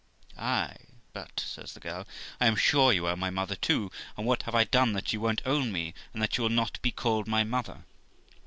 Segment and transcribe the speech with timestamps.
[0.35, 0.75] 'Ay,
[1.13, 2.07] but', says the girl,
[2.39, 5.19] 'I am sure you are my mother too; and what have I done that you
[5.21, 7.83] won't own me, and that you will not be called my mother?